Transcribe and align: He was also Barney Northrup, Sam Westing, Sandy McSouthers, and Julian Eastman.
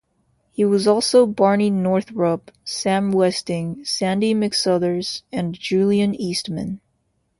He 0.51 0.65
was 0.65 0.87
also 0.87 1.27
Barney 1.27 1.69
Northrup, 1.69 2.49
Sam 2.63 3.11
Westing, 3.11 3.85
Sandy 3.85 4.33
McSouthers, 4.33 5.21
and 5.31 5.53
Julian 5.53 6.15
Eastman. 6.15 6.81